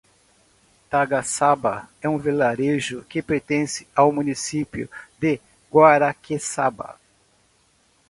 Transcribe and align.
Tagaçaba 0.89 1.87
é 2.01 2.09
um 2.09 2.17
vilarejo 2.17 3.03
que 3.03 3.21
pertence 3.21 3.87
ao 3.95 4.11
município 4.11 4.89
de 5.19 5.39
Guaraqueçaba. 5.71 6.97